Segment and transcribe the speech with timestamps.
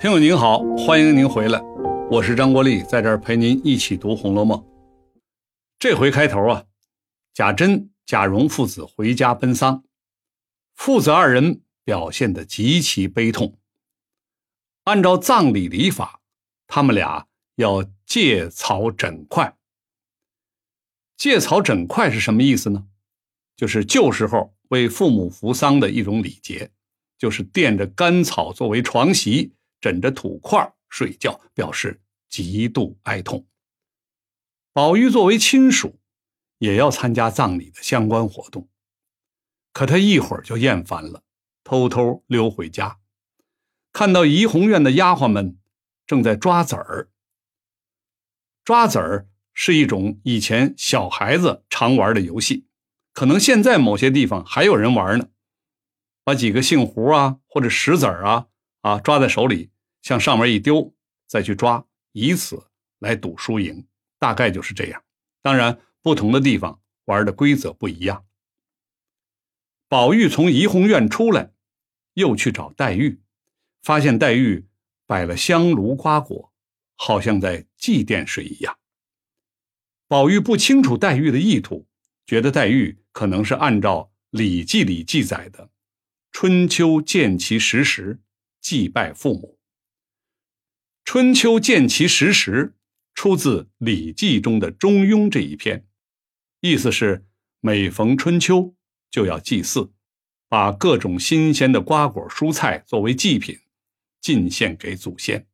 [0.00, 1.60] 听友您好，欢迎您回来，
[2.10, 4.58] 我是张国立，在这儿陪您一起读《红楼梦》。
[5.78, 6.64] 这回开头啊，
[7.34, 9.84] 贾珍、贾蓉父子回家奔丧，
[10.74, 13.58] 父子二人表现得极其悲痛。
[14.84, 16.22] 按照葬礼礼法，
[16.66, 17.26] 他们俩
[17.56, 19.54] 要借草枕块。
[21.18, 22.86] 借草枕块是什么意思呢？
[23.54, 26.70] 就是旧时候为父母扶丧的一种礼节，
[27.18, 29.52] 就是垫着干草作为床席。
[29.80, 33.46] 枕着土块睡觉，表示极度哀痛。
[34.72, 35.98] 宝玉作为亲属，
[36.58, 38.68] 也要参加葬礼的相关活动，
[39.72, 41.24] 可他一会儿就厌烦了，
[41.64, 42.98] 偷偷溜回家，
[43.92, 45.58] 看到怡红院的丫鬟们
[46.06, 47.10] 正在抓子儿。
[48.64, 52.66] 抓子儿是一种以前小孩子常玩的游戏，
[53.12, 55.30] 可能现在某些地方还有人玩呢。
[56.22, 58.46] 把几个杏核啊，或者石子儿啊。
[58.80, 59.70] 啊，抓在手里，
[60.02, 60.94] 向上面一丢，
[61.26, 63.86] 再去抓，以此来赌输赢，
[64.18, 65.02] 大概就是这样。
[65.42, 68.24] 当然，不同的地方玩的规则不一样。
[69.88, 71.52] 宝玉从怡红院出来，
[72.14, 73.20] 又去找黛玉，
[73.82, 74.66] 发现黛玉
[75.06, 76.52] 摆了香炉瓜果，
[76.96, 78.78] 好像在祭奠谁一样。
[80.06, 81.86] 宝玉不清楚黛玉的意图，
[82.24, 85.70] 觉得黛玉可能是按照《礼记》里记载的
[86.32, 88.20] “春秋见其时时”。
[88.60, 89.58] 祭拜父母，
[91.04, 92.74] 《春秋见其实时》
[93.14, 95.86] 出自《礼记》中的《中庸》这一篇，
[96.60, 97.26] 意思是
[97.60, 98.76] 每逢春秋
[99.10, 99.92] 就要祭祀，
[100.48, 103.58] 把各种新鲜的瓜果蔬菜作为祭品
[104.20, 105.46] 进献给祖先。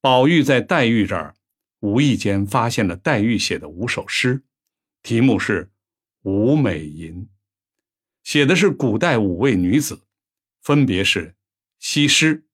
[0.00, 1.34] 宝玉在黛玉这儿
[1.80, 4.44] 无意间发现了黛玉写的五首诗，
[5.02, 5.64] 题目是
[6.22, 7.22] 《五美吟》，
[8.22, 10.02] 写的是古代五位女子，
[10.62, 11.34] 分别是。
[11.78, 12.44] 西施，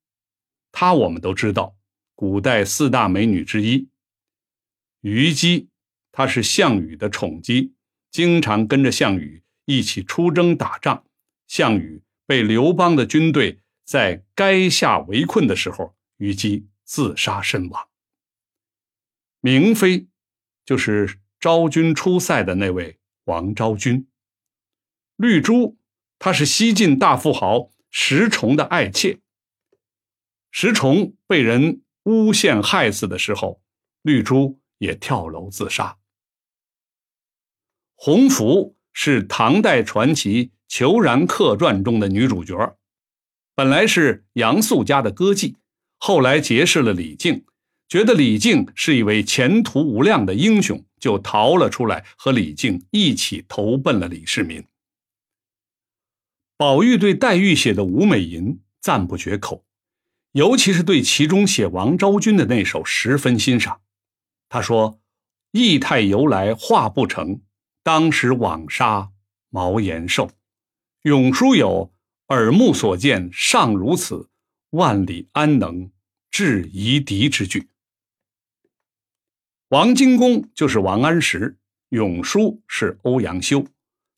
[0.71, 1.77] 她我们都知道，
[2.15, 3.89] 古代四大美女之一。
[5.01, 5.69] 虞姬，
[6.13, 7.75] 她是项羽的宠姬，
[8.11, 11.05] 经常跟着项羽一起出征打仗。
[11.47, 17.89] 项羽被刘邦的军队在垓下围困的时候，虞姬自杀身亡。
[19.41, 20.07] 明妃，
[20.65, 24.07] 就是昭君出塞的那位王昭君。
[25.17, 25.77] 绿珠，
[26.19, 27.71] 她是西晋大富豪。
[27.97, 29.21] 石崇的爱妾，
[30.51, 33.63] 石崇被人诬陷害死的时候，
[34.03, 35.97] 绿珠也跳楼自杀。
[37.95, 42.77] 红拂是唐代传奇《虬髯客传》中的女主角，
[43.55, 45.55] 本来是杨素家的歌妓，
[45.97, 47.47] 后来结识了李靖，
[47.89, 54.67] 觉得李靖是一位前途无量的英雄，就逃了出来，和李靖一起投奔了李世民。
[56.65, 59.67] 宝玉对黛玉写的《吴美吟》赞不绝口，
[60.33, 63.83] 尤其是对其中写王昭君的那首十分欣赏。
[64.49, 64.99] 他说
[65.53, 67.43] ：“意态由来画不成，
[67.83, 69.11] 当时枉杀
[69.51, 70.31] 毛延寿。
[71.03, 71.93] 永书有
[72.29, 74.31] 耳目所见尚如此，
[74.71, 75.91] 万里安能
[76.31, 77.69] 制夷狄之句。”
[79.69, 81.59] 王荆公就是王安石，
[81.91, 83.67] 永书是欧阳修，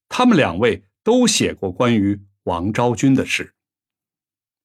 [0.08, 0.84] 他们两位。
[1.06, 3.54] 都写过关于王昭君的诗。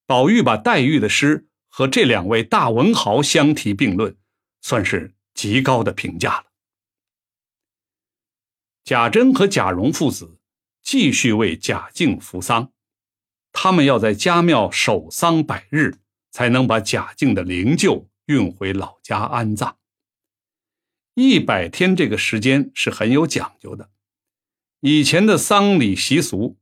[0.08, 4.18] 宝玉把黛玉的诗和这两位大文豪相提并论，
[4.62, 6.46] 算是极高的评价了。
[8.84, 10.40] 贾珍和贾蓉父子
[10.82, 12.72] 继续为贾静扶丧，
[13.52, 16.00] 他们要在家庙守丧百日，
[16.32, 19.78] 才能把贾静的灵柩运回老家安葬。
[21.14, 23.92] 一百天这个时间是很有讲究的。
[24.82, 26.58] 以前的丧礼习俗，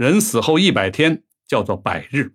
[0.00, 2.34] 人死后一百天叫做百日，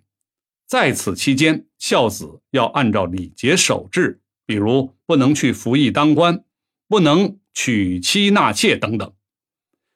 [0.68, 6.44] 在此期间，孝子要按照礼节守制，比如不能去服役当官，
[6.86, 9.12] 不能娶妻纳妾等等。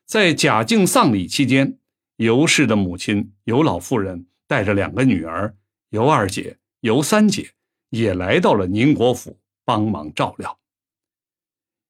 [0.04, 1.78] 在贾敬丧礼期间，
[2.16, 5.56] 尤氏的母亲尤老妇人带着两个女儿
[5.90, 7.52] 尤二姐、尤三姐，
[7.90, 10.58] 也来到了宁国府帮忙照料。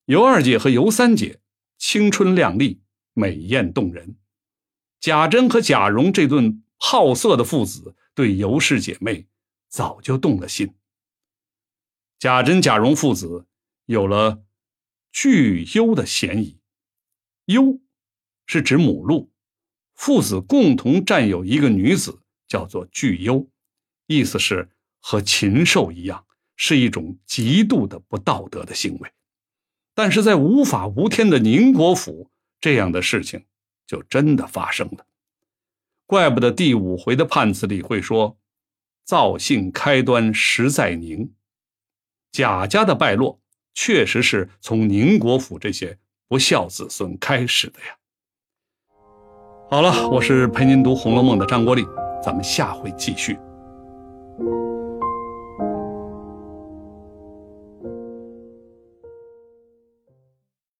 [0.04, 1.40] 尤二姐和尤三姐
[1.78, 2.82] 青春靓丽。
[3.12, 4.14] 美艳动人，
[5.00, 9.26] 贾珍和贾蓉这对好色的父子对尤氏姐妹
[9.68, 10.74] 早就动了心。
[12.18, 13.46] 贾珍、贾蓉父子
[13.86, 14.42] 有了
[15.10, 16.60] 聚幽的嫌疑。
[17.46, 17.80] 幽
[18.46, 19.32] 是指母鹿，
[19.94, 23.48] 父子共同占有一个女子，叫做聚幽，
[24.06, 24.68] 意思是
[25.00, 26.26] 和禽兽一样，
[26.56, 29.10] 是一种极度的不道德的行为。
[29.94, 32.30] 但是在无法无天的宁国府。
[32.60, 33.46] 这样的事情
[33.90, 35.04] 就真的发生了，
[36.06, 38.38] 怪不得第五回的判词里会说
[39.04, 41.32] ：“造姓开端实在宁。
[42.30, 43.40] 贾家的败落，
[43.74, 45.98] 确实是从宁国府这些
[46.28, 47.96] 不孝子孙开始的呀。
[49.68, 51.84] 好了，我是陪您读《红楼梦》的张国立，
[52.22, 53.36] 咱们下回继续。